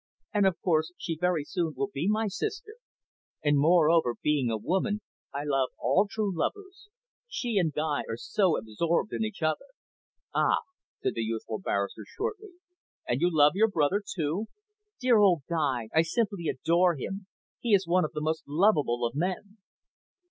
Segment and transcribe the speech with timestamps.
[0.33, 2.71] "And, of course, she very soon will be my sister.
[3.43, 6.89] And, moreover, being a woman, I love all true lovers.
[7.27, 9.67] She and Guy are so absorbed in each other."
[10.33, 10.61] "Ah!"
[11.03, 12.53] said the youthful barrister shortly.
[13.07, 14.47] "And you love your brother too?"
[14.99, 15.89] "Dear old Guy!
[15.93, 17.27] I simply adore him.
[17.59, 19.59] He is one of the most lovable of men."